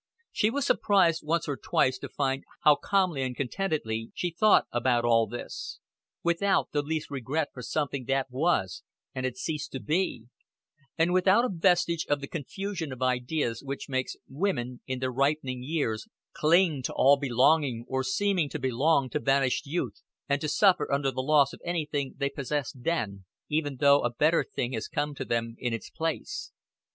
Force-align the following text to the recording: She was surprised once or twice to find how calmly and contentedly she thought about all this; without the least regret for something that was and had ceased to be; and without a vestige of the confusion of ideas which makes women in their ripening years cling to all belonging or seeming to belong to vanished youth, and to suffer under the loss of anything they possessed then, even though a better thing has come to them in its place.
She 0.31 0.49
was 0.49 0.65
surprised 0.65 1.21
once 1.23 1.47
or 1.47 1.55
twice 1.55 1.99
to 1.99 2.09
find 2.09 2.43
how 2.61 2.75
calmly 2.75 3.21
and 3.21 3.35
contentedly 3.35 4.11
she 4.15 4.31
thought 4.31 4.65
about 4.71 5.05
all 5.05 5.27
this; 5.27 5.77
without 6.23 6.71
the 6.71 6.81
least 6.81 7.11
regret 7.11 7.49
for 7.53 7.61
something 7.61 8.05
that 8.05 8.31
was 8.31 8.81
and 9.13 9.27
had 9.27 9.37
ceased 9.37 9.71
to 9.73 9.79
be; 9.79 10.23
and 10.97 11.13
without 11.13 11.45
a 11.45 11.49
vestige 11.53 12.07
of 12.09 12.19
the 12.19 12.27
confusion 12.27 12.91
of 12.91 13.03
ideas 13.03 13.61
which 13.61 13.89
makes 13.89 14.15
women 14.27 14.81
in 14.87 14.97
their 14.97 15.11
ripening 15.11 15.61
years 15.61 16.07
cling 16.33 16.81
to 16.81 16.93
all 16.95 17.17
belonging 17.17 17.85
or 17.87 18.03
seeming 18.03 18.49
to 18.49 18.57
belong 18.57 19.07
to 19.11 19.19
vanished 19.19 19.67
youth, 19.67 20.01
and 20.27 20.41
to 20.41 20.49
suffer 20.49 20.91
under 20.91 21.11
the 21.11 21.21
loss 21.21 21.53
of 21.53 21.61
anything 21.63 22.15
they 22.17 22.27
possessed 22.31 22.75
then, 22.81 23.25
even 23.49 23.75
though 23.75 24.01
a 24.01 24.09
better 24.09 24.43
thing 24.43 24.73
has 24.73 24.87
come 24.87 25.13
to 25.13 25.23
them 25.25 25.55
in 25.59 25.73
its 25.73 25.91
place. 25.91 26.51